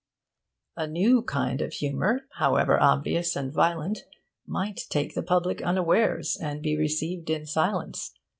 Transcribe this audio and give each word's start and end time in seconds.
A 0.75 0.87
new 0.87 1.21
kind 1.21 1.61
of 1.61 1.73
humour, 1.73 2.21
however 2.37 2.81
obvious 2.81 3.35
and 3.35 3.53
violent, 3.53 3.99
might 4.47 4.87
take 4.89 5.13
the 5.13 5.21
public 5.21 5.61
unawares, 5.61 6.35
and 6.41 6.59
be 6.63 6.75
received 6.75 7.29
in 7.29 7.45
silence. 7.45 8.11